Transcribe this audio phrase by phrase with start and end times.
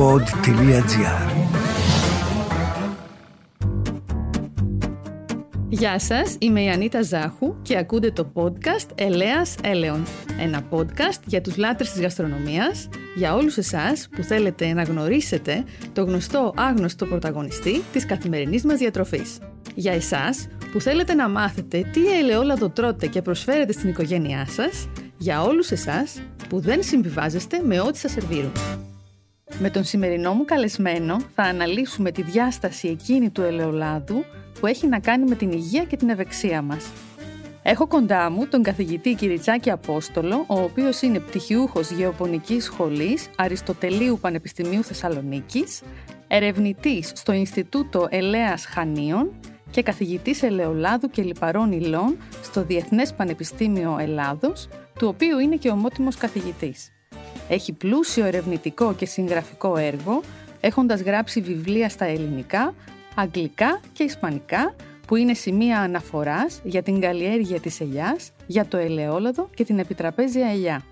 [0.00, 1.48] pod.gr
[5.68, 10.06] Γεια σας, είμαι η Ανίτα Ζάχου και ακούτε το podcast Ελέας Έλεον.
[10.40, 16.04] Ένα podcast για τους λάτρες της γαστρονομίας, για όλους εσάς που θέλετε να γνωρίσετε το
[16.04, 19.38] γνωστό άγνωστο πρωταγωνιστή της καθημερινής μας διατροφής.
[19.74, 25.42] Για εσάς που θέλετε να μάθετε τι ελαιόλαδο τρώτε και προσφέρετε στην οικογένειά σας, για
[25.42, 28.52] όλους εσάς που δεν συμβιβάζεστε με ό,τι σας σερβίρουν.
[29.58, 34.24] Με τον σημερινό μου καλεσμένο θα αναλύσουμε τη διάσταση εκείνη του ελαιολάδου
[34.60, 36.90] που έχει να κάνει με την υγεία και την ευεξία μας.
[37.62, 44.82] Έχω κοντά μου τον καθηγητή Κυριτσάκη Απόστολο, ο οποίος είναι πτυχιούχος Γεωπονικής Σχολής Αριστοτελείου Πανεπιστημίου
[44.82, 45.82] Θεσσαλονίκης,
[46.28, 49.30] ερευνητής στο Ινστιτούτο Ελέας Χανίων
[49.70, 56.16] και καθηγητής ελαιολάδου και λιπαρών υλών στο Διεθνές Πανεπιστήμιο Ελλάδος, του οποίου είναι και ομότιμος
[56.16, 56.92] καθηγητής.
[57.52, 60.20] Έχει πλούσιο ερευνητικό και συγγραφικό έργο,
[60.60, 62.74] έχοντας γράψει βιβλία στα ελληνικά,
[63.14, 64.74] αγγλικά και ισπανικά,
[65.06, 70.50] που είναι σημεία αναφοράς για την καλλιέργεια της ελιάς, για το ελαιόλαδο και την επιτραπέζια
[70.50, 70.82] ελιά.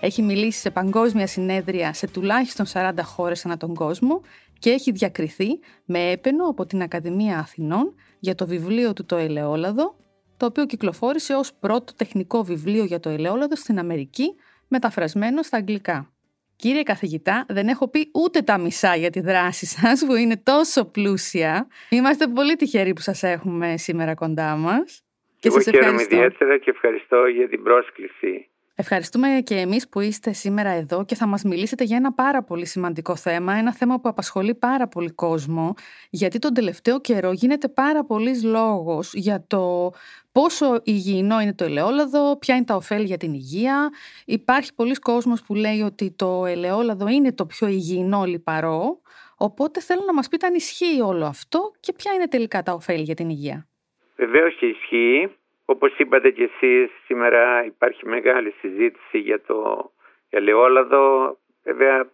[0.00, 4.20] Έχει μιλήσει σε παγκόσμια συνέδρια σε τουλάχιστον 40 χώρες ανά τον κόσμο
[4.58, 5.48] και έχει διακριθεί
[5.84, 9.96] με έπαινο από την Ακαδημία Αθηνών για το βιβλίο του «Το ελαιόλαδο»,
[10.36, 14.34] το οποίο κυκλοφόρησε ως πρώτο τεχνικό βιβλίο για το ελαιόλαδο στην Αμερική,
[14.70, 16.12] μεταφρασμένο στα αγγλικά.
[16.56, 20.84] Κύριε καθηγητά, δεν έχω πει ούτε τα μισά για τη δράση σας που είναι τόσο
[20.84, 21.66] πλούσια.
[21.88, 25.04] Είμαστε πολύ τυχεροί που σας έχουμε σήμερα κοντά μας.
[25.38, 28.48] Και Εγώ χαίρομαι ιδιαίτερα και ευχαριστώ για την πρόσκληση.
[28.74, 32.66] Ευχαριστούμε και εμείς που είστε σήμερα εδώ και θα μας μιλήσετε για ένα πάρα πολύ
[32.66, 35.74] σημαντικό θέμα, ένα θέμα που απασχολεί πάρα πολύ κόσμο,
[36.10, 39.92] γιατί τον τελευταίο καιρό γίνεται πάρα πολύς λόγος για το
[40.32, 43.90] πόσο υγιεινό είναι το ελαιόλαδο, ποια είναι τα ωφέλη για την υγεία.
[44.26, 49.00] Υπάρχει πολλοί κόσμος που λέει ότι το ελαιόλαδο είναι το πιο υγιεινό λιπαρό,
[49.36, 53.02] οπότε θέλω να μας πείτε αν ισχύει όλο αυτό και ποια είναι τελικά τα ωφέλη
[53.02, 53.68] για την υγεία.
[54.16, 55.39] Βεβαίως και ισχύει.
[55.70, 59.90] Όπως είπατε και εσείς, σήμερα υπάρχει μεγάλη συζήτηση για το
[60.30, 61.36] ελαιόλαδο.
[61.64, 62.10] Βέβαια,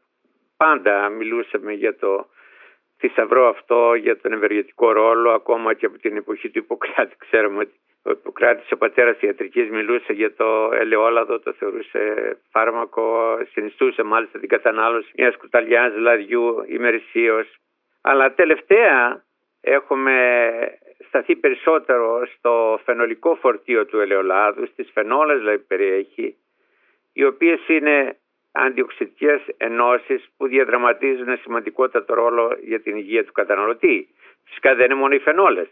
[0.57, 2.27] πάντα μιλούσαμε για το
[2.99, 7.17] θησαυρό αυτό, για τον ευεργετικό ρόλο, ακόμα και από την εποχή του Ιπποκράτη.
[7.19, 12.01] Ξέρουμε ότι ο Ιπποκράτης, ο πατέρας ιατρικής, μιλούσε για το ελαιόλαδο, το θεωρούσε
[12.51, 17.57] φάρμακο, συνιστούσε μάλιστα την κατανάλωση μιας κουταλιάς λαδιού ημερησίως.
[18.01, 19.25] Αλλά τελευταία
[19.61, 20.15] έχουμε
[21.07, 26.37] σταθεί περισσότερο στο φαινολικό φορτίο του ελαιολάδου, στις φαινόλες δηλαδή περιέχει,
[27.13, 28.17] οι οποίες είναι
[28.53, 34.09] αντιοξυτικές ενώσεις που διαδραματίζουν σημαντικότατο ρόλο για την υγεία του καταναλωτή.
[34.45, 35.69] Φυσικά δεν είναι μόνο οι φαινόλες,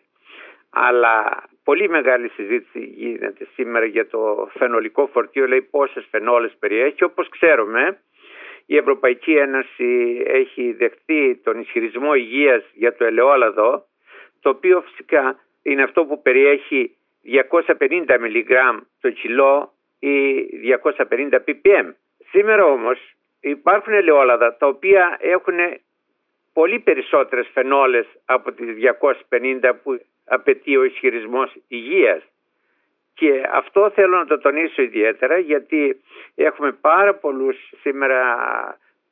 [0.70, 7.28] αλλά πολύ μεγάλη συζήτηση γίνεται σήμερα για το φαινολικό φορτίο, λέει πόσες φαινόλες περιέχει, όπως
[7.28, 7.98] ξέρουμε
[8.66, 13.86] η Ευρωπαϊκή Ένωση έχει δεχτεί τον ισχυρισμό υγείας για το ελαιόλαδο
[14.44, 16.97] το οποίο φυσικά είναι αυτό που περιέχει
[17.78, 20.44] 250 μιλιγκράμμ το κιλό ή
[21.09, 21.93] 250 ppm.
[22.31, 22.99] Σήμερα όμως
[23.41, 25.59] υπάρχουν ελαιόλαδα τα οποία έχουν
[26.53, 28.66] πολύ περισσότερες φενόλες από τις
[29.31, 32.22] 250 που απαιτεί ο ισχυρισμός υγείας.
[33.15, 36.00] Και αυτό θέλω να το τονίσω ιδιαίτερα γιατί
[36.34, 38.19] έχουμε πάρα πολλούς σήμερα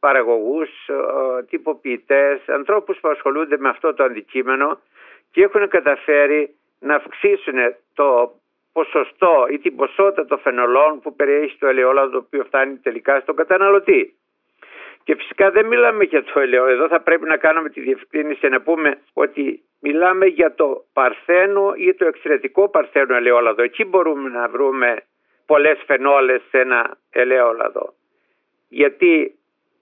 [0.00, 4.80] παραγωγούς, ε, τυποποιητές, ανθρώπους που ασχολούνται με αυτό το αντικείμενο
[5.32, 7.58] και έχουν καταφέρει να αυξήσουν
[7.94, 8.32] το
[8.72, 13.36] ποσοστό ή την ποσότητα των φαινολών που περιέχει το ελαιόλαδο το οποίο φτάνει τελικά στον
[13.36, 14.14] καταναλωτή.
[15.04, 16.74] Και φυσικά δεν μιλάμε για το ελαιόλαδο.
[16.74, 21.94] Εδώ θα πρέπει να κάνουμε τη διευκρίνηση να πούμε ότι μιλάμε για το παρθένο ή
[21.94, 23.62] το εξαιρετικό παρθένο ελαιόλαδο.
[23.62, 25.02] Εκεί μπορούμε να βρούμε
[25.46, 27.94] πολλές φαινόλες σε ένα ελαιόλαδο.
[28.68, 29.34] Γιατί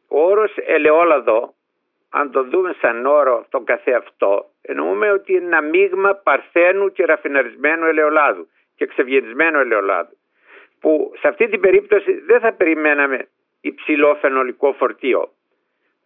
[0.08, 1.54] ο όρος ελαιόλαδο
[2.10, 7.86] αν το δούμε σαν όρο τον καθεαυτό, εννοούμε ότι είναι ένα μείγμα παρθένου και ραφιναρισμένου
[7.86, 10.16] ελαιολάδου και ξευγενισμένου ελαιολάδου.
[10.80, 13.28] Που σε αυτή την περίπτωση δεν θα περιμέναμε
[13.60, 15.28] υψηλό φαινολικό φορτίο.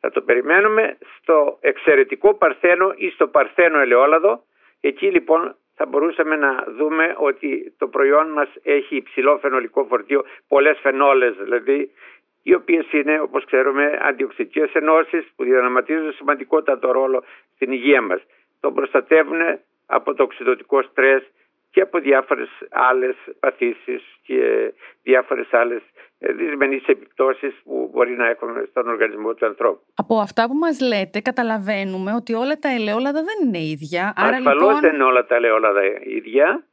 [0.01, 4.43] Θα το περιμένουμε στο εξαιρετικό παρθένο ή στο παρθένο ελαιόλαδο.
[4.81, 10.79] Εκεί λοιπόν θα μπορούσαμε να δούμε ότι το προϊόν μας έχει υψηλό φαινολικό φορτίο, πολλές
[10.83, 11.91] φαινόλες δηλαδή
[12.47, 17.25] οι οποίες είναι, όπως ξέρουμε, αντιοξυτικέ ενώσεις που διαδραματίζουν σημαντικότατο ρόλο
[17.55, 18.21] στην υγεία μας.
[18.61, 19.41] Τον προστατεύουν
[19.87, 21.23] από το οξυδοτικό στρες
[21.71, 25.83] και από διάφορες άλλες παθήσεις και διάφορες άλλες
[26.19, 29.83] δυσμενείς επιπτώσεις που μπορεί να έχουμε στον οργανισμό του ανθρώπου.
[29.95, 34.13] Από αυτά που μας λέτε, καταλαβαίνουμε ότι όλα τα ελαιόλαδα δεν είναι ίδια.
[34.17, 34.81] Ασφαλώς λοιπόν...
[34.81, 36.65] δεν είναι όλα τα ελαιόλαδα ίδια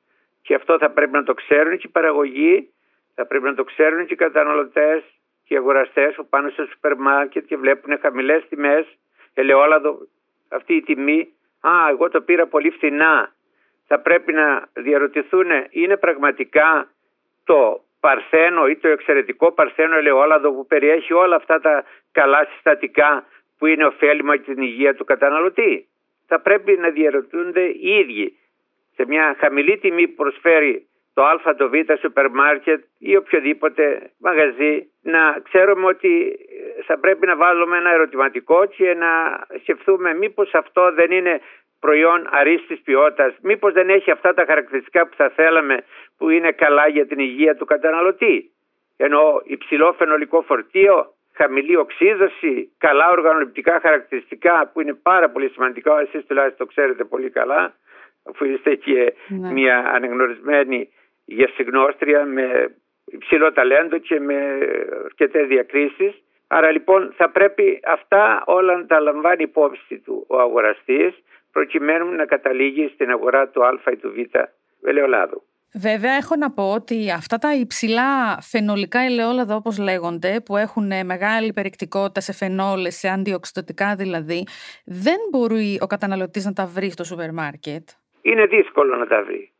[0.42, 2.70] και αυτό θα πρέπει να το ξέρουν και οι παραγωγοί,
[3.16, 5.21] θα πρέπει να το ξέρουν και οι καταναλωτές και
[5.54, 8.86] οι αγοραστές που πάνε στο σούπερ μάρκετ και βλέπουν χαμηλές τιμές,
[9.34, 10.08] ελαιόλαδο,
[10.50, 13.34] αυτή η τιμή, α, εγώ το πήρα πολύ φθηνά.
[13.88, 16.92] Θα πρέπει να διαρωτηθούν, είναι πραγματικά
[17.44, 23.26] το παρθένο ή το εξαιρετικό παρθένο ελαιόλαδο που περιέχει όλα αυτά τα καλά συστατικά
[23.58, 25.88] που είναι ωφέλιμα για την υγεία του καταναλωτή.
[26.28, 28.38] Θα πρέπει να διαρωτούνται οι ίδιοι
[28.96, 34.88] σε μια χαμηλή τιμή που προσφέρει το α, το β σούπερ μάρκετ ή οποιοδήποτε μαγαζί
[35.02, 36.40] να ξέρουμε ότι
[36.86, 41.42] θα πρέπει να βάλουμε ένα ερωτηματικό και να σκεφτούμε μήπως αυτό δεν είναι
[41.80, 45.84] προϊόν αρίστης ποιότητας, μήπως δεν έχει αυτά τα χαρακτηριστικά που θα θέλαμε
[46.18, 48.52] που είναι καλά για την υγεία του καταναλωτή.
[48.98, 56.26] Ενώ υψηλό φαινολικό φορτίο, χαμηλή οξύδωση, καλά οργανοληπτικά χαρακτηριστικά που είναι πάρα πολύ σημαντικά, εσείς
[56.26, 57.74] τουλάχιστον το ξέρετε πολύ καλά,
[58.30, 59.52] αφού είστε και ναι.
[59.52, 59.92] μια
[61.28, 62.76] αναγνωρισμένη γευσηγνώστρια με
[63.06, 64.36] υψηλό ταλέντο και με
[65.06, 66.24] αρκετές διακρίσεις.
[66.48, 71.14] Άρα λοιπόν θα πρέπει αυτά όλα να τα λαμβάνει υπόψη του ο αγοραστής
[71.52, 74.38] προκειμένου να καταλήγει στην αγορά του α ή του β
[74.88, 75.44] ελαιολάδου.
[75.74, 81.54] Βέβαια έχω να πω ότι αυτά τα υψηλά φαινολικά ελαιόλαδα όπως λέγονται που έχουν μεγάλη
[81.54, 84.48] περιεκτικότητα σε φαινόλες, σε αντιοξυδοτικά δηλαδή
[84.86, 87.90] δεν μπορεί ο καταναλωτής να τα βρει στο σούπερ μάρκετ.
[88.22, 89.52] Είναι δύσκολο να τα βρει.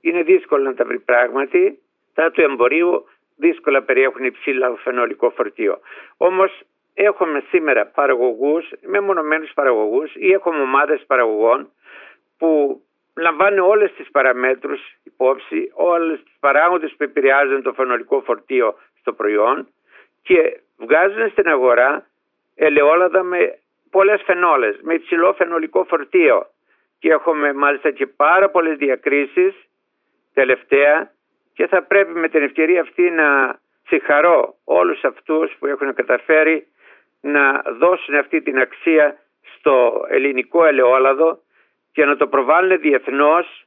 [0.00, 1.78] Είναι δύσκολο να τα βρει πράγματι.
[2.14, 3.04] Τα του εμπορίου
[3.36, 5.78] δύσκολα περιέχουν υψηλά φαινολικό φορτίο.
[6.16, 6.60] Όμως
[6.94, 11.70] έχουμε σήμερα παραγωγούς, μεμονωμένους παραγωγούς ή έχουμε ομάδες παραγωγών
[12.38, 12.80] που
[13.16, 19.68] λαμβάνουν όλες τις παραμέτρους υπόψη, όλες τις παράγοντες που επηρεάζουν το φαινολικό φορτίο στο προϊόν
[20.22, 22.06] και βγάζουν στην αγορά
[22.54, 23.58] ελαιόλαδα με
[23.90, 26.46] πολλές φαινόλες, με υψηλό φαινολικό φορτίο
[26.98, 29.54] και έχουμε μάλιστα και πάρα πολλές διακρίσεις
[30.40, 31.10] τελευταία
[31.52, 36.66] και θα πρέπει με την ευκαιρία αυτή να συγχαρώ όλους αυτούς που έχουν καταφέρει
[37.20, 39.16] να δώσουν αυτή την αξία
[39.54, 41.38] στο ελληνικό ελαιόλαδο
[41.92, 43.66] και να το προβάλλουν διεθνώς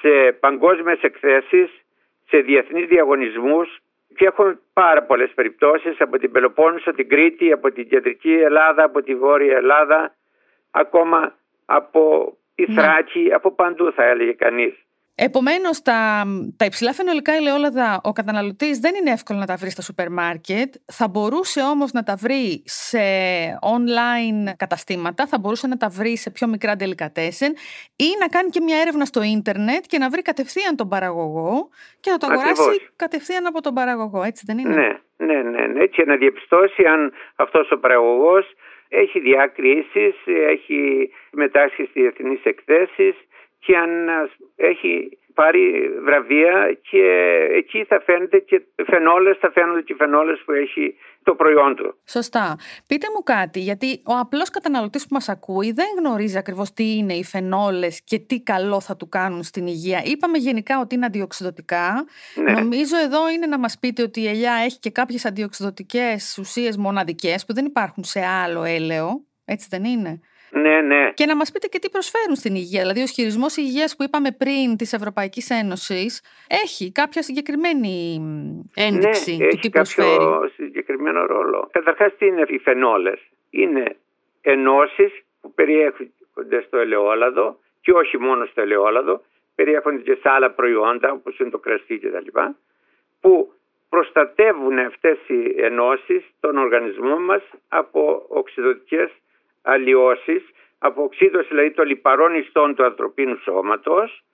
[0.00, 1.70] σε παγκόσμιες εκθέσεις,
[2.28, 3.78] σε διεθνείς διαγωνισμούς
[4.16, 9.02] και έχουμε πάρα πολλές περιπτώσεις από την Πελοπόννησο, την Κρήτη, από την Κεντρική Ελλάδα, από
[9.02, 10.14] τη Βόρεια Ελλάδα,
[10.70, 11.34] ακόμα
[11.66, 12.82] από τη ναι.
[12.82, 14.83] Θράκη, από παντού θα έλεγε κανείς.
[15.16, 16.24] Επομένως, τα,
[16.56, 20.74] τα υψηλά φαινολικά ελαιόλαδα ο καταναλωτής δεν είναι εύκολο να τα βρει στα σούπερ μάρκετ.
[20.92, 22.98] Θα μπορούσε όμως να τα βρει σε
[23.76, 27.52] online καταστήματα, θα μπορούσε να τα βρει σε πιο μικρά delicatesen
[27.96, 31.68] ή να κάνει και μια έρευνα στο ίντερνετ και να βρει κατευθείαν τον παραγωγό
[32.00, 34.22] και να το αγοράσει κατευθείαν από τον παραγωγό.
[34.22, 35.66] Έτσι δεν είναι; Ναι, ναι, ναι.
[35.66, 35.86] ναι.
[35.86, 38.46] Και να διαπιστώσει αν αυτός ο παραγωγός
[38.88, 40.14] έχει διακρίσει,
[40.48, 43.14] έχει μετάσχει στις διεθνείς εκθέσεις
[43.66, 43.90] και αν
[44.56, 47.04] έχει πάρει βραβεία και
[47.50, 51.98] εκεί θα φαίνεται και φαινόλες, θα φαίνονται και φαινόλες που έχει το προϊόν του.
[52.04, 52.56] Σωστά.
[52.86, 57.14] Πείτε μου κάτι, γιατί ο απλός καταναλωτής που μας ακούει δεν γνωρίζει ακριβώς τι είναι
[57.14, 60.02] οι φαινόλες και τι καλό θα του κάνουν στην υγεία.
[60.04, 62.04] Είπαμε γενικά ότι είναι αντιοξυδοτικά.
[62.34, 62.52] Ναι.
[62.52, 67.44] Νομίζω εδώ είναι να μας πείτε ότι η ελιά έχει και κάποιες αντιοξυδοτικές ουσίες μοναδικές
[67.44, 69.24] που δεν υπάρχουν σε άλλο έλαιο.
[69.44, 70.20] Έτσι δεν είναι;
[70.54, 71.10] Ναι, ναι.
[71.14, 72.80] Και να μας πείτε και τι προσφέρουν στην υγεία.
[72.80, 76.22] Δηλαδή, ο χειρισμός υγείας που είπαμε πριν της Ευρωπαϊκής Ένωσης
[76.64, 78.20] έχει κάποια συγκεκριμένη
[78.74, 81.68] ένδειξη ναι, του τι προσφέρει; Έχει κάποιο συγκεκριμένο ρόλο.
[81.72, 83.12] Καταρχάς, τι είναι οι φενόλε.
[83.50, 83.96] Είναι
[84.40, 89.22] ενώσεις που περιέχονται στο ελαιόλαδο και όχι μόνο στο ελαιόλαδο,
[89.54, 92.40] περιέχονται και σε άλλα προϊόντα όπως είναι το κρασί κτλ.
[93.20, 93.52] που
[93.88, 99.10] προστατεύουν αυτές οι ενώσεις τον οργανισμό μας από οξυδοτικές
[99.64, 100.42] αλλοιώσεις,
[100.94, 104.24] οξύδωση δηλαδή των λιπαρών ιστών του ανθρωπίνου σώματος,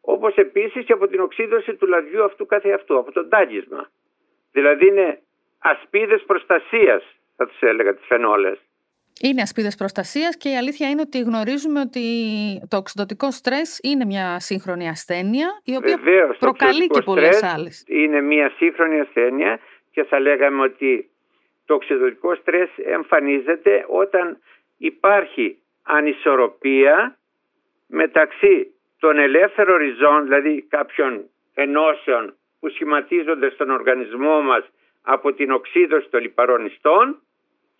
[0.00, 3.90] όπως επίσης και από την οξύδωση του λαδιού αυτού καθεαυτού, από το τάγισμα.
[4.52, 5.20] Δηλαδή είναι
[5.58, 7.02] ασπίδες προστασίας,
[7.36, 8.58] θα τους έλεγα, τις φαινόλες.
[9.22, 12.04] Είναι ασπίδες προστασίας και η αλήθεια είναι ότι γνωρίζουμε ότι
[12.68, 17.84] το οξυδοτικό στρες είναι μια σύγχρονη ασθένεια η οποία Βεβαίως, προκαλεί και πολλές άλλες.
[17.86, 19.58] Είναι μια σύγχρονη ασθένεια
[19.90, 21.10] και θα λέγαμε ότι
[21.70, 24.38] το οξυδοτικό στρες εμφανίζεται όταν
[24.78, 27.18] υπάρχει ανισορροπία
[27.86, 31.24] μεταξύ των ελεύθερων ριζών, δηλαδή κάποιων
[31.54, 34.64] ενώσεων που σχηματίζονται στον οργανισμό μας
[35.02, 37.22] από την οξύδωση των λιπαρών ιστών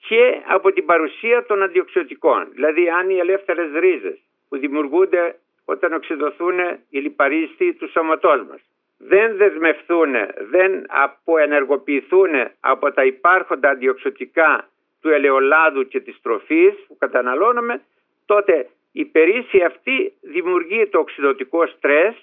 [0.08, 2.48] και από την παρουσία των αντιοξυδοτικών.
[2.52, 4.18] Δηλαδή αν οι ελεύθερες ρίζες
[4.48, 6.58] που δημιουργούνται όταν οξυδοθούν
[6.90, 8.60] οι λιπαρίστοι του σώματός μας
[9.02, 10.12] δεν δεσμευθούν,
[10.50, 12.30] δεν αποενεργοποιηθούν
[12.60, 14.68] από τα υπάρχοντα αντιοξωτικά
[15.00, 17.82] του ελαιολάδου και της τροφής που καταναλώνουμε,
[18.26, 22.14] τότε η περίση αυτή δημιουργεί το οξυδοτικό στρες,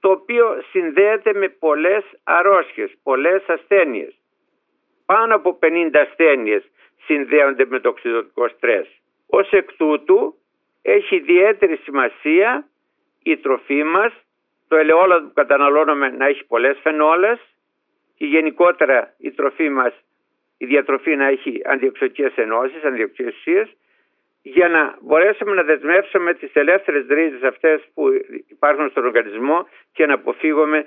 [0.00, 4.14] το οποίο συνδέεται με πολλές αρρώστιες, πολλές ασθένειες.
[5.06, 6.62] πάνω από 50 ασθένειες
[7.04, 8.86] συνδέονται με το οξυδοτικό στρες.
[9.26, 10.34] Ως εκ τούτου
[10.82, 12.68] έχει ιδιαίτερη σημασία
[13.22, 14.12] η τροφή μας,
[14.68, 17.38] το ελαιόλαδο που καταναλώνουμε να έχει πολλές φενόλες
[18.16, 19.92] και γενικότερα η τροφή μας,
[20.58, 23.68] η διατροφή να έχει αντιοξωτικές ενώσεις, αντιοξωτικές ουσίες
[24.42, 28.04] για να μπορέσουμε να δεσμεύσουμε τις ελεύθερες ρίζες αυτές που
[28.48, 30.86] υπάρχουν στον οργανισμό και να αποφύγουμε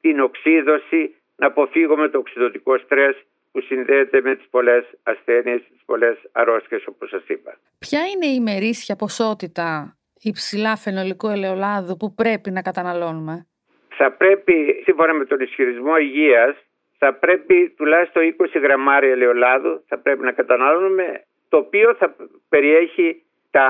[0.00, 3.16] την οξύδωση, να αποφύγουμε το οξυδοτικό στρες
[3.52, 7.58] που συνδέεται με τις πολλές ασθένειες, τις πολλές αρρώστιες όπως σας είπα.
[7.78, 13.46] Ποια είναι η ημερήσια ποσότητα υψηλά φαινολικού ελαιολάδου που πρέπει να καταναλώνουμε.
[13.88, 16.56] Θα πρέπει, σύμφωνα με τον ισχυρισμό υγείας,
[16.98, 22.14] θα πρέπει τουλάχιστον 20 γραμμάρια ελαιολάδου θα πρέπει να καταναλώνουμε, το οποίο θα
[22.48, 23.68] περιέχει τα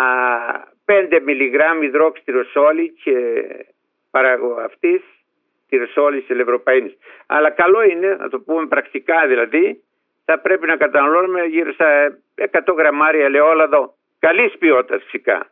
[0.84, 3.14] 5 μιλιγράμμ υδρόξτηροσόλη και
[4.10, 5.02] παράγω αυτής
[5.68, 6.96] τυρσόλης ελευρωπαίνης.
[7.26, 9.82] Αλλά καλό είναι, να το πούμε πρακτικά δηλαδή,
[10.24, 15.51] θα πρέπει να καταναλώνουμε γύρω στα 100 γραμμάρια ελαιόλαδο καλής ποιότητας φυσικά.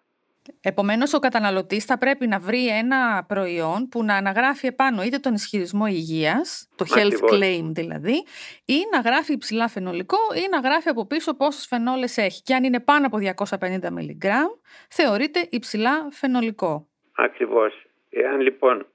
[0.60, 5.34] Επομένως, ο καταναλωτής θα πρέπει να βρει ένα προϊόν που να αναγράφει επάνω είτε τον
[5.34, 8.24] ισχυρισμό υγείας, το health claim δηλαδή,
[8.64, 12.42] ή να γράφει υψηλά φαινολικό ή να γράφει από πίσω πόσες φαινόλες έχει.
[12.42, 14.50] Και αν είναι πάνω από 250 μιλιγκράμμ,
[14.88, 16.86] θεωρείται υψηλά φαινολικό.
[17.16, 17.86] Ακριβώς.
[18.10, 18.86] Εάν λοιπόν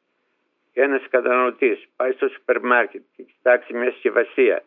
[0.73, 4.63] ένας καταναλωτής πάει στο σούπερ μάρκετ και κοιτάξει μια συσκευασία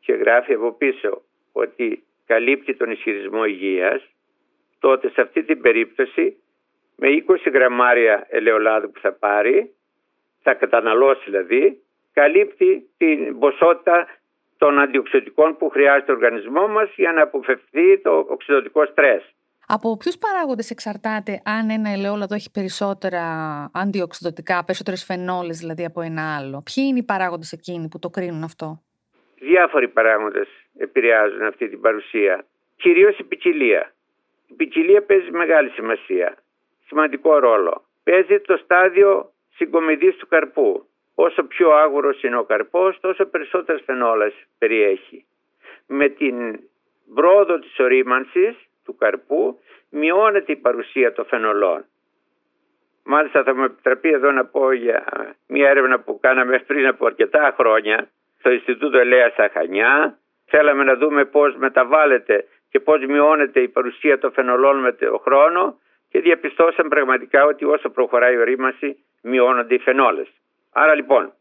[0.00, 4.02] και γράφει από πίσω ότι καλύπτει τον ισχυρισμό υγείας,
[4.78, 6.36] τότε σε αυτή την περίπτωση
[6.96, 9.74] με 20 γραμμάρια ελαιολάδου που θα πάρει,
[10.42, 11.82] θα καταναλώσει δηλαδή,
[12.12, 14.06] καλύπτει την ποσότητα
[14.58, 19.22] των αντιοξυδοτικών που χρειάζεται ο οργανισμός μας για να αποφευθεί το οξυδοτικό στρες.
[19.70, 23.22] Από ποιους παράγοντες εξαρτάται αν ένα ελαιόλαδο έχει περισσότερα
[23.74, 28.42] αντιοξυδοτικά, περισσότερες φαινόλες δηλαδή από ένα άλλο; Ποιοι είναι οι παράγοντες εκείνοι που το κρίνουν
[28.42, 28.82] αυτό;
[29.38, 32.44] Διάφοροι παράγοντες επηρεάζουν αυτή την παρουσία.
[32.76, 33.92] Κυρίως η ποικιλία.
[34.48, 36.36] Η ποικιλία παίζει μεγάλη σημασία,
[36.86, 37.84] σημαντικό ρόλο.
[38.04, 40.88] Παίζει το στάδιο συγκομιδής του καρπού.
[41.14, 45.24] Όσο πιο άγουρος είναι ο καρπός, τόσο περισσότερες φαινόλες περιέχει.
[45.86, 46.60] Με την
[47.14, 51.84] πρόοδο της ορίμανσης του καρπού μειώνεται η παρουσία των φαινολών.
[53.04, 55.04] Μάλιστα θα μου επιτραπεί εδώ να πω για
[55.46, 60.18] μια έρευνα που κάναμε πριν από αρκετά χρόνια στο Ινστιτούτο Ελέας στα Χανιά.
[60.46, 65.78] Θέλαμε να δούμε πώς μεταβάλλεται και πώς μειώνεται η παρουσία των φαινολών με το χρόνο
[66.10, 70.28] και διαπιστώσαμε πραγματικά ότι όσο προχωράει η ορίμαση μειώνονται οι φαινόλες.
[70.72, 71.32] Άρα λοιπόν,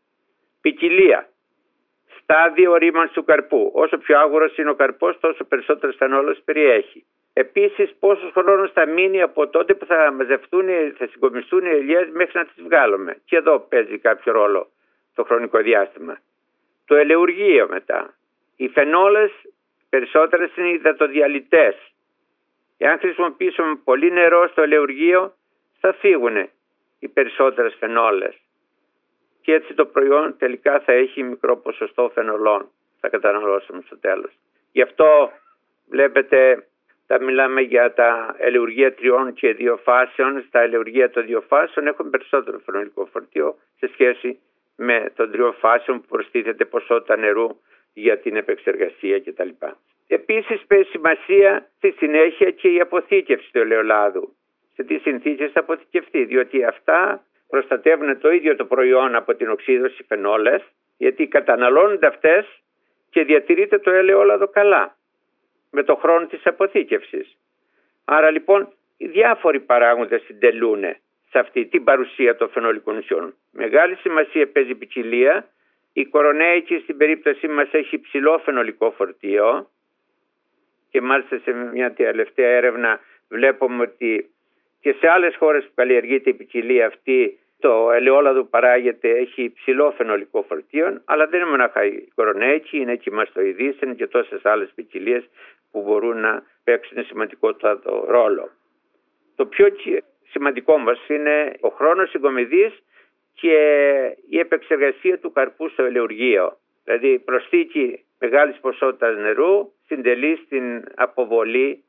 [0.62, 1.29] ποικιλία,
[2.22, 3.72] στάδιο ορίμανση του καρπού.
[3.74, 7.05] Όσο πιο άγουρος είναι ο καρπός τόσο περισσότερες φαινόλες περιέχει.
[7.34, 10.67] Επίσης πόσος χρόνος θα μείνει από τότε που θα μαζευτούν,
[10.98, 13.22] θα συγκομιστούν οι ελιές μέχρι να τις βγάλουμε.
[13.25, 14.67] Και εδώ παίζει κάποιο ρόλο
[15.15, 16.17] το χρονικό διάστημα.
[16.86, 18.13] Το ελεουργείο μετά.
[18.55, 19.31] Οι φαινόλες
[19.89, 21.75] περισσότερες είναι υδατοδιαλυτές.
[22.77, 25.34] Εάν χρησιμοποιήσουμε πολύ νερό στο ελεουργείο
[25.79, 26.50] θα φύγουν
[27.00, 28.36] οι περισσότερες φαινόλες.
[29.41, 32.70] Και έτσι το προϊόν τελικά θα έχει μικρό ποσοστό φαινολών.
[33.00, 34.32] Θα καταναλώσουμε στο τέλος.
[34.72, 35.32] Γι' αυτό
[35.89, 36.67] βλέπετε
[37.08, 40.44] θα μιλάμε για τα ελεουργία τριών και δύο φάσεων.
[40.48, 44.39] Στα ελεουργία των δύο φάσεων έχουν περισσότερο φαινολικό φορτίο σε σχέση
[44.75, 47.48] με των τριών φάσεων που προστίθεται ποσότητα νερού
[48.00, 49.50] για την επεξεργασία κτλ.
[50.08, 54.36] Επίσης παίζει σημασία στη συνέχεια και η αποθήκευση του ελαιολάδου.
[54.74, 60.04] Σε τι συνθήκες θα αποθηκευτεί, διότι αυτά προστατεύουν το ίδιο το προϊόν από την οξύδωση
[60.04, 60.62] φαινόλες,
[60.98, 62.46] γιατί καταναλώνονται αυτές
[63.10, 64.98] και διατηρείται το ελαιόλαδο καλά
[65.72, 67.38] με το χρόνο της αποθήκευσης.
[68.06, 70.84] Άρα λοιπόν οι διάφοροι παράγοντες συντελούν
[71.30, 73.36] σε αυτή την παρουσία των φαινολικών ουσιών.
[73.51, 75.48] Μεγάλη σημασία παίζει η ποικιλία.
[76.01, 79.70] Η κορονέικη στην περίπτωσή μας έχει υψηλό φαινολικό φορτίο
[80.89, 83.00] και μάλιστα σε μια τελευταία έρευνα
[83.30, 84.30] βλέπουμε ότι
[84.80, 89.94] και σε άλλες χώρες που καλλιεργείται η ποικιλία αυτή το ελαιόλαδο που παράγεται έχει υψηλό
[89.98, 94.46] φαινολικό φορτίο, αλλά δεν είναι μονάχα η κορονέικη, είναι και η μαστοειδής, είναι και τόσες
[94.46, 95.30] άλλες ποικιλίες
[95.72, 98.50] που μπορούν να παίξουν σημαντικότατο ρόλο.
[99.36, 99.68] Το πιο
[100.30, 102.84] σημαντικό μας είναι ο χρόνος συγκομιδής
[103.41, 103.58] και
[104.29, 106.58] η επεξεργασία του καρπού στο ελαιουργείο.
[106.84, 111.84] Δηλαδή προσθήκη μεγάλης ποσότητας νερού συντελεί στην αποβολή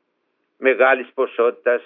[0.57, 1.81] μεγάλης ποσότητας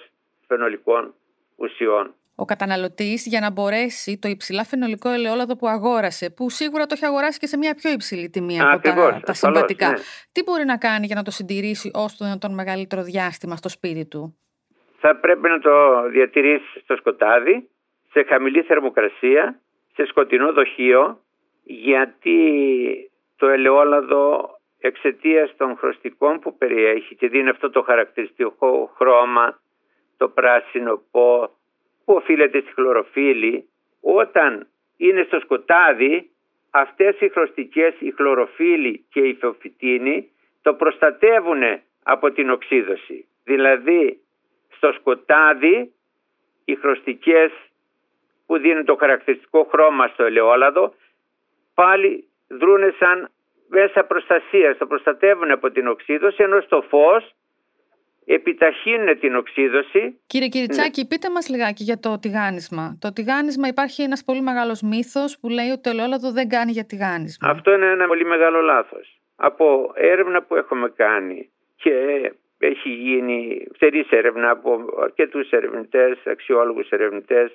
[0.46, 1.14] φαινολικών
[1.56, 6.94] ουσιών ο καταναλωτής για να μπορέσει το υψηλά φαινολικό ελαιόλαδο που αγόρασε, που σίγουρα το
[6.96, 9.88] έχει αγοράσει και σε μια πιο υψηλή τιμή από τα, τα συμβατικά.
[9.88, 9.94] Ναι.
[10.32, 14.06] Τι μπορεί να κάνει για να το συντηρήσει όσο το δυνατόν μεγαλύτερο διάστημα στο σπίτι
[14.06, 14.38] του;
[14.98, 17.68] Θα πρέπει να το διατηρήσει στο σκοτάδι,
[18.14, 19.60] σε χαμηλή θερμοκρασία,
[19.94, 21.18] σε σκοτεινό δοχείο,
[21.62, 22.40] γιατί
[23.36, 29.60] το ελαιόλαδο εξαιτίας των χρωστικών που περιέχει και δίνει αυτό το χαρακτηριστικό χρώμα,
[30.16, 31.50] το πράσινο πω,
[32.04, 33.68] που οφείλεται στη χλωροφύλλη,
[34.00, 34.66] όταν
[34.96, 36.30] είναι στο σκοτάδι,
[36.70, 40.30] αυτές οι χρωστικές, η χλωροφύλλη και η φεοφυτίνη,
[40.62, 41.62] το προστατεύουν
[42.02, 43.26] από την οξύδωση.
[43.44, 44.20] Δηλαδή,
[44.76, 45.92] στο σκοτάδι,
[46.64, 47.52] οι χρωστικές
[48.46, 50.94] που δίνουν το χαρακτηριστικό χρώμα στο ελαιόλαδο,
[51.74, 53.30] πάλι δρούν σαν
[53.68, 57.34] μέσα προστασία, το προστατεύουν από την οξύδωση, ενώ στο φως
[58.24, 60.20] επιταχύνουν την οξύδωση.
[60.26, 61.06] Κύριε Κυριτσάκη, ναι.
[61.06, 62.98] πείτε μας λιγάκι για το τηγάνισμα.
[63.00, 66.84] Το τηγάνισμα υπάρχει ένας πολύ μεγάλος μύθος που λέει ότι το ελαιόλαδο δεν κάνει για
[66.84, 67.48] τηγάνισμα.
[67.48, 69.20] Αυτό είναι ένα πολύ μεγάλο λάθος.
[69.36, 71.92] Από έρευνα που έχουμε κάνει και
[72.58, 77.50] έχει γίνει στερής έρευνα από αρκετούς ερευνητές, αξιόλογους ερευνητές,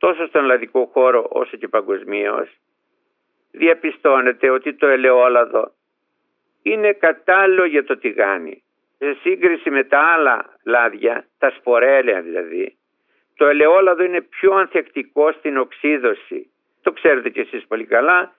[0.00, 2.48] τόσο στον ελλαδικό χώρο όσο και παγκοσμίως,
[3.50, 5.72] διαπιστώνεται ότι το ελαιόλαδο
[6.62, 8.62] είναι κατάλληλο για το τηγάνι.
[8.98, 12.76] Σε σύγκριση με τα άλλα λάδια, τα σπορέλαια δηλαδή,
[13.36, 16.50] το ελαιόλαδο είναι πιο ανθεκτικό στην οξύδωση.
[16.82, 18.34] Το ξέρετε κι εσείς πολύ καλά,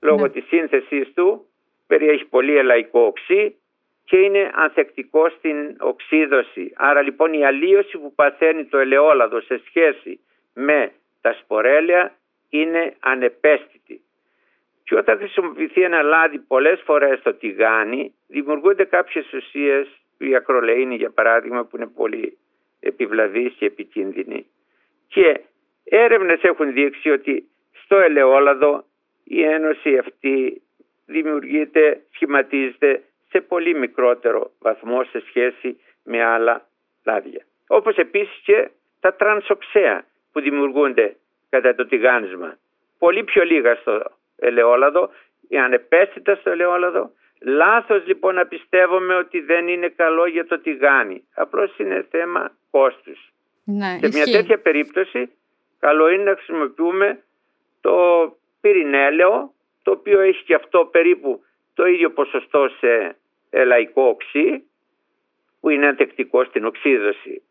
[0.00, 0.28] λόγω ναι.
[0.28, 1.46] της σύνθεσης του
[1.86, 3.56] περιέχει πολύ ελαϊκό οξύ
[4.04, 6.72] και είναι ανθεκτικό στην οξύδωση.
[6.76, 10.20] Άρα λοιπόν η αλλίωση που παθαίνει το ελαιόλαδο σε σχέση
[10.54, 12.14] με τα σπορέλαια
[12.48, 14.00] είναι ανεπαίσθητη.
[14.84, 21.10] Και όταν χρησιμοποιηθεί ένα λάδι πολλές φορές στο τηγάνι δημιουργούνται κάποιες ουσίες, η ακρολεΐνη για
[21.10, 22.38] παράδειγμα που είναι πολύ
[22.80, 24.46] επιβλαβής και επικίνδυνη.
[25.08, 25.40] Και
[25.84, 28.84] έρευνες έχουν δείξει ότι στο ελαιόλαδο
[29.24, 30.62] η ένωση αυτή
[31.06, 36.68] δημιουργείται, σχηματίζεται σε πολύ μικρότερο βαθμό σε σχέση με άλλα
[37.04, 37.44] λάδια.
[37.66, 41.16] Όπως επίσης και τα τρανσοξέα που δημιουργούνται
[41.50, 42.58] κατά το τηγάνισμα.
[42.98, 44.02] Πολύ πιο λίγα στο
[44.36, 45.10] ελαιόλαδο,
[45.48, 47.10] η ανεπαίσθητα στο ελαιόλαδο.
[47.40, 51.24] Λάθος λοιπόν να πιστεύουμε ότι δεν είναι καλό για το τηγάνι.
[51.34, 53.32] Απλώς είναι θέμα κόστους.
[53.64, 55.30] Ναι, σε μια τέτοια περίπτωση
[55.78, 57.22] καλό είναι να χρησιμοποιούμε
[57.80, 57.96] το
[58.60, 63.16] πυρηνέλαιο το οποίο έχει και αυτό περίπου το ίδιο ποσοστό σε
[63.50, 64.64] ελαϊκό οξύ
[65.60, 67.42] που είναι αντεκτικό στην οξύδωση.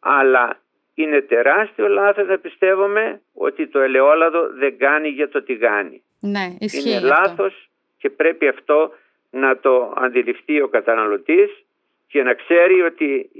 [0.00, 0.58] Αλλά
[0.94, 6.02] είναι τεράστιο λάθος να πιστεύουμε ότι το ελαιόλαδο δεν κάνει για το τηγάνι.
[6.20, 8.92] Ναι, ισχύει Είναι λάθος και πρέπει αυτό
[9.30, 11.64] να το αντιληφθεί ο καταναλωτής
[12.06, 13.30] και να ξέρει ότι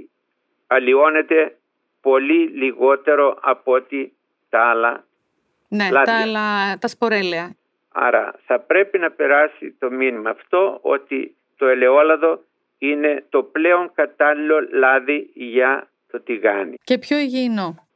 [0.67, 1.57] αλλοιώνεται
[2.01, 4.13] πολύ λιγότερο από ότι
[4.49, 5.05] τα άλλα
[5.67, 7.55] ναι, τα άλλα, τα σπορέλαια.
[7.91, 12.43] Άρα θα πρέπει να περάσει το μήνυμα αυτό ότι το ελαιόλαδο
[12.77, 16.75] είναι το πλέον κατάλληλο λάδι για το τηγάνι.
[16.83, 17.87] Και πιο υγιεινό.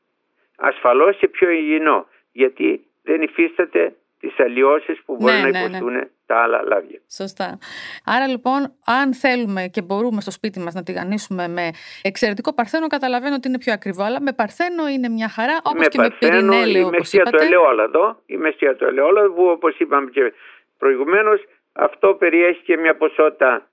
[0.57, 5.77] Ασφαλώς και πιο υγιεινό, γιατί δεν υφίσταται τις αλλοιώσεις που μπορεί ναι, να ναι, ναι.
[5.77, 6.99] υποστούν τα άλλα λάδια.
[7.11, 7.57] Σωστά.
[8.05, 11.69] Άρα λοιπόν, αν θέλουμε και μπορούμε στο σπίτι μας να τηγανίσουμε με
[12.01, 15.97] εξαιρετικό παρθένο, καταλαβαίνω ότι είναι πιο ακριβό, αλλά με παρθένο είναι μια χαρά, όπως και
[15.97, 20.33] με πυρηνέλαιο, η μεσία του ελαιόλαδο, η μεσία του ελαιόλαδο, που όπως είπαμε και
[20.77, 21.39] προηγουμένως,
[21.73, 23.69] αυτό περιέχει και μια ποσότητα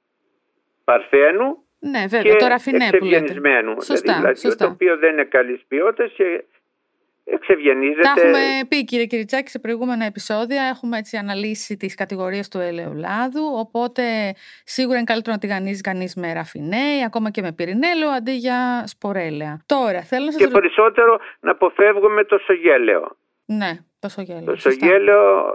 [0.85, 3.35] παρθένου ναι, βέβαια, και το ραφινέ που λέτε.
[3.85, 4.65] Σωστά, δηλαδή, σωστά.
[4.65, 6.45] Το οποίο δεν είναι καλής ποιότητας και
[7.25, 8.01] εξευγενίζεται.
[8.01, 13.45] Τα έχουμε πει κύριε Κυριτσάκη σε προηγούμενα επεισόδια, έχουμε έτσι αναλύσει τις κατηγορίες του ελαιολάδου,
[13.57, 14.03] οπότε
[14.65, 19.63] σίγουρα είναι καλύτερο να τηγανίζει κανείς με ραφινέ, ακόμα και με πυρηνέλαιο αντί για σπορέλαια.
[19.67, 20.41] Τώρα, θέλω να σας...
[20.41, 23.17] Και περισσότερο να αποφεύγουμε το σογέλαιο.
[23.45, 24.45] Ναι, το σογέλαιο.
[24.45, 25.51] Το σογέλαιο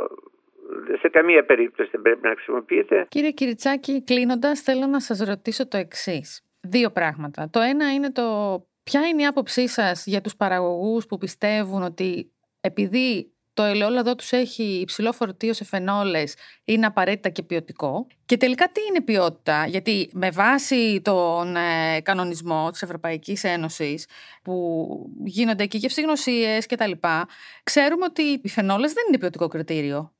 [0.99, 3.05] σε καμία περίπτωση δεν πρέπει να χρησιμοποιείται.
[3.09, 6.41] Κύριε Κυριτσάκη, κλείνοντας, θέλω να σας ρωτήσω το εξής.
[6.61, 7.49] Δύο πράγματα.
[7.49, 8.23] Το ένα είναι το
[8.83, 12.31] ποια είναι η άποψή σας για τους παραγωγούς που πιστεύουν ότι
[12.61, 18.71] επειδή το ελαιόλαδο τους έχει υψηλό φορτίο σε φενόλες, είναι απαραίτητα και ποιοτικό; Και τελικά
[18.71, 24.07] τι είναι ποιότητα, γιατί με βάση τον ε, κανονισμό της Ευρωπαϊκής Ένωσης
[24.43, 24.85] που
[25.23, 27.27] γίνονται και γευσηγνωσίες και τα λοιπά,
[27.63, 30.13] ξέρουμε ότι οι φενόλες δεν είναι ποιοτικό κριτήριο.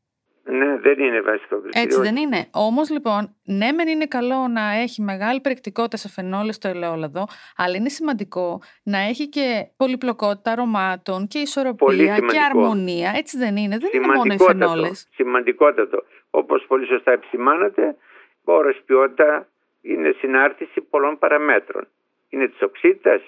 [0.44, 1.88] Ναι, δεν είναι βασικό κριτήριο.
[1.88, 2.48] Έτσι δεν είναι.
[2.52, 7.76] Όμως λοιπόν, ναι, μεν είναι καλό να έχει μεγάλη περιεκτικότητα σε φενόλε στο ελαιόλαδο, αλλά
[7.76, 13.12] είναι σημαντικό να έχει και πολυπλοκότητα αρωμάτων και ισορροπία και αρμονία.
[13.16, 13.78] Έτσι δεν είναι.
[13.78, 14.90] Δεν είναι μόνο οι φενόλε.
[14.94, 16.04] Σημαντικότατο.
[16.30, 17.96] Όπως πολύ σωστά επισημάνατε,
[18.44, 19.48] όρο ποιότητα
[19.82, 21.88] είναι συνάρτηση πολλών παραμέτρων.
[22.30, 23.22] Είναι της οξύτητας,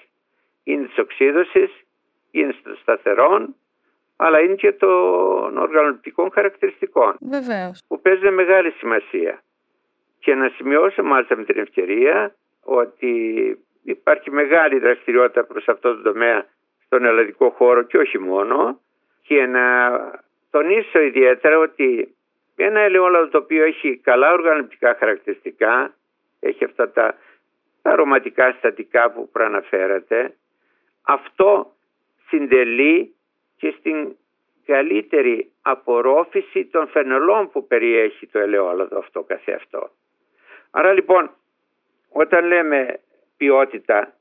[0.64, 1.70] είναι της οξύδωσης,
[2.30, 3.54] είναι των σταθερών,
[4.16, 7.84] αλλά είναι και των οργανωτικών χαρακτηριστικών Βεβαίως.
[7.88, 9.42] που παίζουν μεγάλη σημασία.
[10.18, 13.12] Και να σημειώσω μάλιστα με την ευκαιρία ότι
[13.82, 16.46] υπάρχει μεγάλη δραστηριότητα προς αυτό το τομέα
[16.84, 18.80] στον ελλαδικό χώρο και όχι μόνο
[19.22, 19.90] και να
[20.50, 22.14] τονίσω ιδιαίτερα ότι
[22.56, 25.94] ένα ελαιόλαδο το οποίο έχει καλά οργανωτικά χαρακτηριστικά,
[26.40, 27.14] έχει αυτά τα,
[27.82, 30.34] τα αρωματικά συστατικά που προαναφέρατε,
[31.02, 31.72] αυτό
[32.28, 33.14] συντελεί
[33.56, 34.16] και στην
[34.66, 39.90] καλύτερη απορρόφηση των φαινολών που περιέχει το ελαιόλαδο αυτό καθεαυτό.
[40.70, 41.30] Άρα λοιπόν
[42.08, 43.00] όταν λέμε
[43.36, 44.14] ποιότητα,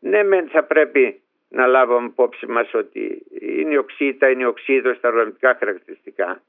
[0.00, 4.94] ναι μεν θα πρέπει να λάβουμε υπόψη μας ότι είναι η οξύτα, είναι η οξύδο
[4.94, 6.42] στα οργανωτικά χαρακτηριστικά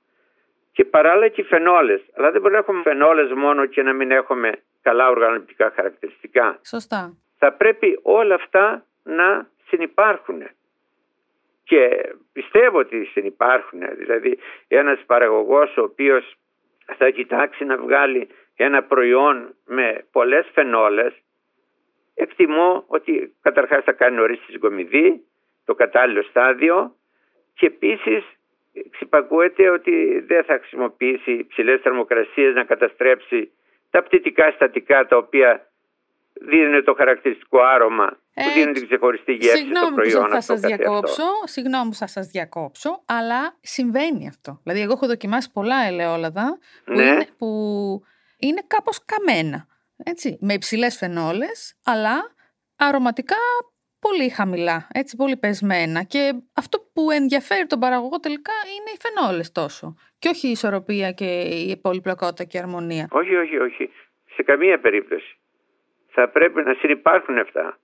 [0.72, 2.02] και παράλληλα και οι φαινόλες.
[2.16, 6.60] Αλλά δεν μπορούμε να έχουμε φαινόλες μόνο και να μην έχουμε καλά οργανωτικά χαρακτηριστικά.
[6.66, 7.18] Σωστά.
[7.38, 10.44] Θα πρέπει όλα αυτά να συνεπάρχουν.
[11.68, 13.80] Και πιστεύω ότι συνεπάρχουν.
[13.98, 16.36] Δηλαδή ένας παραγωγός ο οποίος
[16.98, 21.14] θα κοιτάξει να βγάλει ένα προϊόν με πολλές φαινόλες
[22.16, 25.24] εκτιμώ ότι καταρχάς θα κάνει νωρίς τη συγκομιδή,
[25.66, 26.96] το κατάλληλο στάδιο
[27.54, 28.24] και επίσης
[28.90, 33.52] ξυπακούεται ότι δεν θα χρησιμοποιήσει υψηλές θερμοκρασίες να καταστρέψει
[33.92, 35.68] τα πτυτικά στατικά τα οποία
[36.34, 41.24] δίνουν το χαρακτηριστικό άρωμα που δίνουν την ξεχωριστή γεύση στο προϊόν που θα σας διακόψω,
[41.44, 44.60] Συγγνώμη που θα σας διακόψω, αλλά συμβαίνει αυτό.
[44.64, 47.04] Δηλαδή εγώ έχω δοκιμάσει πολλά ελαιόλαδα που, ναι.
[47.04, 47.48] είναι, που
[48.38, 49.68] είναι κάπως καμένα.
[50.04, 52.36] Έτσι, με υψηλές φενόλες, αλλά
[52.76, 53.36] αρωματικά
[54.00, 59.52] πολύ χαμηλά, έτσι πολύ πεσμένα και αυτό που ενδιαφέρει τον παραγωγό τελικά είναι οι φενόλες
[59.52, 63.08] τόσο και όχι η ισορροπία και η πολυπλοκότητα και η αρμονία.
[63.12, 63.90] Όχι, όχι, όχι.
[64.36, 65.38] Σε καμία περίπτωση.
[66.10, 67.80] Θα πρέπει να συνεπάρχουν αυτά.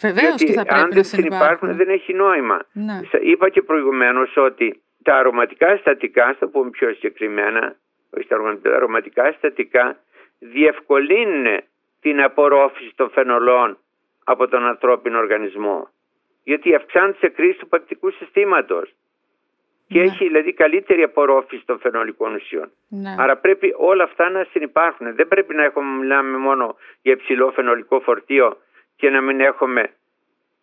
[0.00, 2.58] Βεβαίως και θα πρέπει αν δεν συνεπάρχουν δεν έχει νόημα.
[2.72, 3.00] Ναι.
[3.20, 7.76] Είπα και προηγουμένως ότι τα αρωματικά συστατικά, θα πούμε πιο συγκεκριμένα,
[8.10, 8.36] όχι τα
[8.74, 9.96] αρωματικά συστατικά
[10.38, 11.60] διευκολύνουν
[12.00, 13.78] την απορρόφηση των φαινολών
[14.24, 15.88] από τον ανθρώπινο οργανισμό.
[16.42, 18.94] Γιατί αυξάνει σε κρίση του πακτικού συστήματος
[19.88, 20.04] και ναι.
[20.04, 22.70] έχει δηλαδή καλύτερη απορρόφηση των φαινολικών ουσιών.
[22.88, 23.14] Ναι.
[23.18, 25.14] Άρα πρέπει όλα αυτά να συνεπάρχουν.
[25.14, 28.56] Δεν πρέπει να έχουμε, μιλάμε μόνο για υψηλό φαινολικό φορτίο
[29.00, 29.94] και να μην έχουμε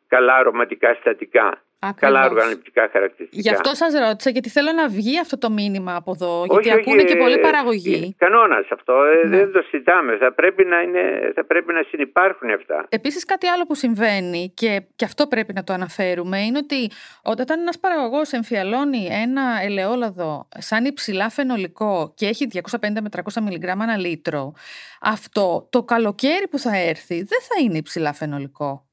[0.07, 1.61] καλά αρωματικά συστατικά.
[1.79, 2.13] Ακριβώς.
[2.13, 3.41] Καλά οργανωτικά χαρακτηριστικά.
[3.41, 6.45] Γι' αυτό σας ρώτησα, γιατί θέλω να βγει αυτό το μήνυμα από εδώ.
[6.49, 8.15] Γιατί όχι, ακούνε και πολλοί ε, παραγωγοί.
[8.17, 8.93] Κανόνας αυτό.
[9.03, 9.37] Ε, ναι.
[9.37, 10.17] Δεν το συζητάμε.
[10.17, 12.85] Θα πρέπει να, είναι, θα πρέπει να συνεπάρχουν αυτά.
[12.89, 16.89] Επίσης, κάτι άλλο που συμβαίνει και, και αυτό πρέπει να το αναφέρουμε είναι ότι
[17.23, 23.83] όταν ένας παραγωγός εμφιαλώνει ένα ελαιόλαδο σαν υψηλά φαινολικό και έχει 250 με 300 μιλιγκράμμα
[23.83, 24.53] ένα λίτρο,
[25.01, 28.86] αυτό το καλοκαίρι που θα έρθει δεν θα είναι υψηλά φαινολικό.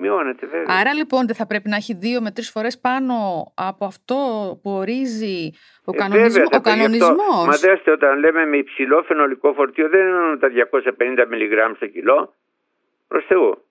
[0.00, 0.76] Μειώνεται βέβαια.
[0.80, 3.14] Άρα λοιπόν δεν θα πρέπει να έχει δύο με τρεις φορές πάνω
[3.54, 4.16] από αυτό
[4.62, 5.50] που ορίζει
[5.84, 7.46] ο, ε, ο κανονισμός.
[7.46, 10.48] Μα δέστε όταν λέμε με υψηλό φαινολικό φορτίο δεν είναι τα
[11.22, 12.34] 250 μιλιγκράμμ στο κιλό.
[13.08, 13.64] Προς Θεού.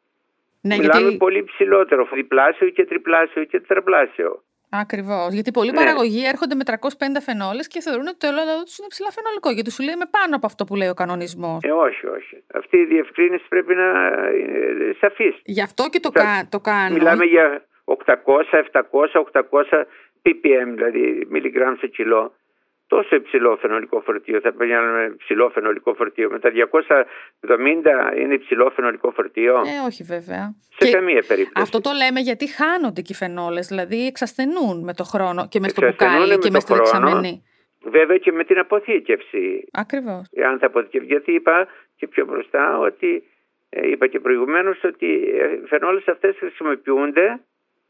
[0.62, 1.18] Ναι, Μιλάμε γιατί...
[1.18, 4.44] πολύ ψηλότερο, διπλάσιο και τριπλάσιο και τετραπλάσιο.
[4.70, 5.34] Ακριβώς.
[5.34, 5.78] Γιατί πολλοί ναι.
[5.78, 6.74] παραγωγοί έρχονται με 350
[7.22, 9.50] φενόλε και θεωρούν ότι το ελαιόλαδο του είναι ψηλά φαινολικό.
[9.50, 11.60] Γιατί σου λέει με πάνω από αυτό που λέει ο κανονισμός.
[11.64, 12.44] Ε, όχι, όχι.
[12.54, 13.88] Αυτή η διευκρίνηση πρέπει να
[14.40, 15.36] είναι σαφής.
[15.44, 16.48] Γι' αυτό και το, κα...
[16.50, 16.94] το κάνω.
[16.96, 17.96] Μιλάμε για 800,
[18.72, 18.82] 700,
[19.32, 19.86] 800
[20.24, 22.34] ppm, δηλαδή μιλιγκράμμ σε κιλό
[22.88, 24.40] τόσο υψηλό φαινολικό φορτίο.
[24.40, 24.66] Θα με
[25.14, 26.30] υψηλό φαινολικό φορτίο.
[26.32, 29.56] Με τα 270 είναι υψηλό φαινολικό φορτίο.
[29.56, 30.56] Ε, όχι βέβαια.
[30.78, 31.62] Σε και καμία περίπτωση.
[31.62, 35.72] Αυτό το λέμε γιατί χάνονται και οι φαινόλες, δηλαδή εξασθενούν με το χρόνο και μες
[35.72, 37.44] στο μπουκάλι και μες στη δεξαμενή.
[37.84, 39.68] Βέβαια και με την αποθήκευση.
[39.72, 40.30] Ακριβώς.
[40.46, 43.24] Αν θα αποθηκευθεί, γιατί είπα και πιο μπροστά ότι
[43.70, 47.40] ε, είπα και προηγουμένως ότι οι φαινόλες αυτές χρησιμοποιούνται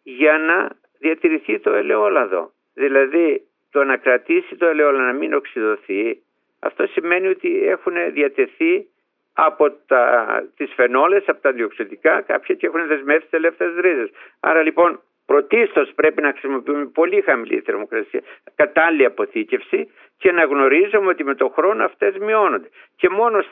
[0.04, 2.52] για να διατηρηθεί το ελαιόλαδο.
[2.74, 6.22] Δηλαδή το να κρατήσει το ελαιόλαδο να μην οξυδωθεί,
[6.60, 8.88] αυτό σημαίνει ότι έχουν διατεθεί
[9.34, 10.26] από τα,
[10.56, 14.10] τις φαινόλες, από τα διοξιδικά, κάποια και έχουν δεσμεύσει τις ελεύθερες ρίζες.
[14.40, 18.22] Άρα λοιπόν πρωτίστως πρέπει να χρησιμοποιούμε πολύ χαμηλή θερμοκρασία,
[18.56, 22.70] κατάλληλη αποθήκευση και να γνωρίζουμε ότι με τον χρόνο αυτές μειώνονται.
[22.96, 23.44] Και μόνο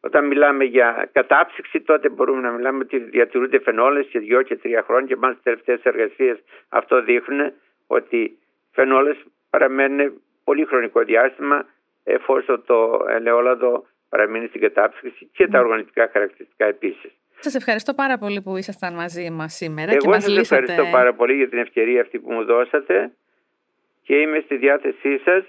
[0.00, 4.82] όταν μιλάμε για κατάψυξη τότε μπορούμε να μιλάμε ότι διατηρούνται φαινόλες και δυο και τρία
[4.82, 7.52] χρόνια και μάλιστα τελευταίες εργασίες αυτό δείχνουν
[7.86, 8.38] ότι
[8.72, 9.16] φαινόλες
[9.50, 11.66] παραμένουν πολύ χρονικό διάστημα
[12.04, 15.64] εφόσον το ελαιόλαδο παραμείνει στην κατάψυξη και τα ναι.
[15.64, 17.12] οργανωτικά χαρακτηριστικά επίσης.
[17.38, 20.62] Σας ευχαριστώ πάρα πολύ που ήσασταν μαζί μας σήμερα Εγώ και μας σας λύσατε...
[20.62, 23.12] ευχαριστώ πάρα πολύ για την ευκαιρία αυτή που μου δώσατε
[24.02, 25.44] και είμαι στη διάθεσή σας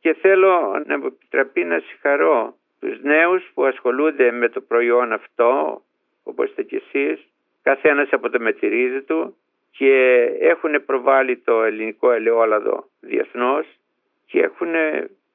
[0.00, 5.82] και θέλω να μου επιτραπεί να συγχαρώ τους νέους που ασχολούνται με το προϊόν αυτό
[6.22, 7.26] όπως είστε και εσείς
[7.62, 9.36] καθένας από το μετηρίζει του
[9.76, 13.66] και έχουν προβάλει το ελληνικό ελαιόλαδο διεθνώς
[14.26, 14.72] και έχουν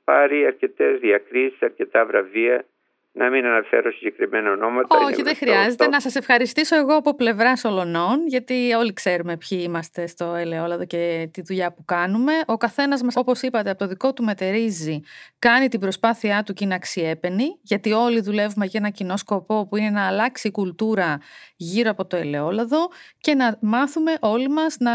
[0.04, 2.66] πάρει αρκετές διακρίσεις, αρκετά βραβεία
[3.12, 4.98] να μην αναφέρω συγκεκριμένα ονόματα.
[5.06, 5.88] Όχι, δεν χρειάζεται.
[5.88, 11.30] Να σας ευχαριστήσω εγώ από πλευράς Ολονών, γιατί όλοι ξέρουμε ποιοι είμαστε στο ελαιόλαδο και
[11.34, 12.34] τη δουλειά που κάνουμε.
[12.46, 15.02] Ο καθένας μας, όπως είπατε, από το δικό του μετερίζει,
[15.40, 19.78] κάνει την προσπάθειά του και είναι αξιέπαινη, γιατί όλοι δουλεύουμε για ένα κοινό σκοπό που
[19.78, 21.18] είναι να αλλάξει η κουλτούρα
[21.56, 24.92] γύρω από το ελαιόλαδο και να μάθουμε όλοι μας να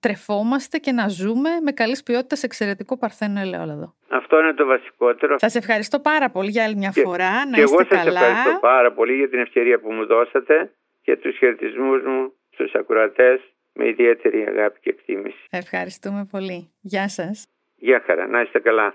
[0.00, 3.94] τρεφόμαστε και να ζούμε με καλής ποιότητας σε εξαιρετικό παρθένο ελαιόλαδο.
[4.08, 5.38] Αυτό είναι το βασικότερο.
[5.38, 7.46] Σας ευχαριστώ πάρα πολύ για άλλη μια φορά.
[7.46, 8.02] Να και είστε εγώ καλά.
[8.02, 10.70] σας ευχαριστώ πάρα πολύ για την ευκαιρία που μου δώσατε
[11.02, 13.40] και τους χαιρετισμούς μου στους ακροατές
[13.72, 15.44] με ιδιαίτερη αγάπη και εκτίμηση.
[15.50, 16.70] Ευχαριστούμε πολύ.
[16.80, 17.46] Γεια σας.
[17.76, 18.26] Γεια χαρά.
[18.26, 18.94] Να είστε καλά.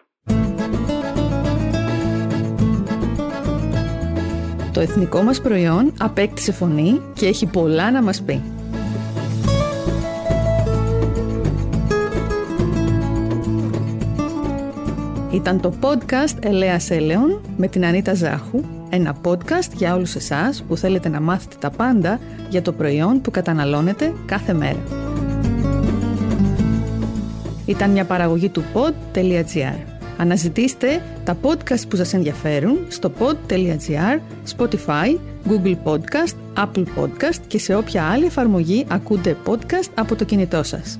[4.73, 8.60] Το εθνικό μας προϊόν απέκτησε φωνή και έχει πολλά να μας πει.
[15.33, 20.77] Ήταν το podcast Ελέας Έλεον με την Ανίτα Ζάχου, ένα podcast για όλους εσάς που
[20.77, 24.83] θέλετε να μάθετε τα πάντα για το προϊόν που καταναλώνετε κάθε μέρα.
[27.65, 29.77] Ήταν μια παραγωγή του pod.gr.
[30.17, 34.19] Αναζητήστε τα podcast που σας ενδιαφέρουν στο pod.gr,
[34.57, 35.17] Spotify,
[35.49, 40.99] Google Podcast, Apple Podcast και σε όποια άλλη εφαρμογή ακούτε podcast από το κινητό σας.